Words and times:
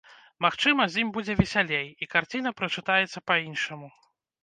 Магчыма, 0.45 0.87
з 0.93 1.03
ім 1.03 1.11
будзе 1.19 1.35
весялей, 1.43 1.87
і 2.05 2.09
карціна 2.17 2.57
прачытаецца 2.63 3.27
па-іншаму. 3.31 3.97